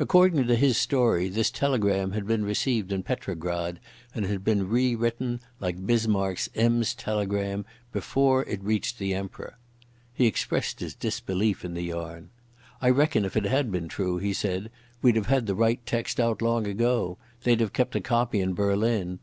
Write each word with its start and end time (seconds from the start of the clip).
According 0.00 0.48
to 0.48 0.56
his 0.56 0.76
story 0.76 1.28
this 1.28 1.48
telegram 1.48 2.10
had 2.14 2.26
been 2.26 2.44
received 2.44 2.90
in 2.90 3.04
Petrograd, 3.04 3.78
and 4.12 4.26
had 4.26 4.42
been 4.42 4.68
re 4.68 4.96
written, 4.96 5.38
like 5.60 5.86
Bismarck's 5.86 6.48
Ems 6.56 6.94
telegram, 6.96 7.64
before 7.92 8.42
it 8.46 8.60
reached 8.64 8.98
the 8.98 9.14
Emperor. 9.14 9.58
He 10.12 10.26
expressed 10.26 10.80
his 10.80 10.96
disbelief 10.96 11.64
in 11.64 11.74
the 11.74 11.84
yarn. 11.84 12.30
"I 12.80 12.90
reckon 12.90 13.24
if 13.24 13.36
it 13.36 13.44
had 13.44 13.70
been 13.70 13.86
true," 13.86 14.18
he 14.18 14.32
said, 14.32 14.68
"we'd 15.00 15.14
have 15.14 15.26
had 15.26 15.46
the 15.46 15.54
right 15.54 15.78
text 15.86 16.18
out 16.18 16.42
long 16.42 16.66
ago. 16.66 17.18
They'd 17.44 17.60
have 17.60 17.72
kept 17.72 17.94
a 17.94 18.00
copy 18.00 18.40
in 18.40 18.54
Berlin. 18.54 19.20